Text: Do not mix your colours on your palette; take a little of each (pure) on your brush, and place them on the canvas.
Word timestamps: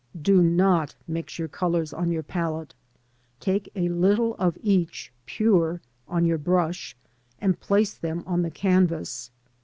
Do 0.19 0.41
not 0.41 0.95
mix 1.07 1.37
your 1.37 1.47
colours 1.47 1.93
on 1.93 2.09
your 2.09 2.23
palette; 2.23 2.73
take 3.39 3.71
a 3.75 3.87
little 3.89 4.33
of 4.37 4.57
each 4.63 5.13
(pure) 5.27 5.79
on 6.07 6.25
your 6.25 6.39
brush, 6.39 6.97
and 7.37 7.59
place 7.59 7.93
them 7.93 8.23
on 8.25 8.41
the 8.41 8.49
canvas. 8.49 9.29